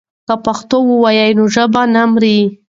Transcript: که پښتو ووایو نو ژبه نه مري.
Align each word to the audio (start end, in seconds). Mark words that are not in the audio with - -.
که 0.27 0.35
پښتو 0.45 0.77
ووایو 0.83 1.35
نو 1.37 1.43
ژبه 1.55 1.81
نه 1.93 2.03
مري. 2.11 2.37